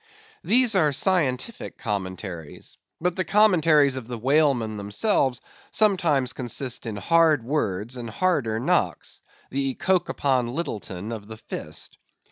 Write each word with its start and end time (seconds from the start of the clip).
These 0.43 0.73
are 0.73 0.91
scientific 0.91 1.77
commentaries; 1.77 2.75
but 2.99 3.15
the 3.15 3.23
commentaries 3.23 3.97
of 3.97 4.07
the 4.07 4.17
whalemen 4.17 4.77
themselves 4.77 5.41
sometimes 5.69 6.33
consist 6.33 6.87
in 6.87 6.95
hard 6.95 7.43
words 7.43 7.97
and 7.97 8.09
harder 8.09 8.59
knocks—the 8.59 9.75
Coke 9.75 10.09
upon 10.09 10.47
Littleton 10.55 11.11
of 11.11 11.27
the 11.27 11.37
fist. 11.37 11.99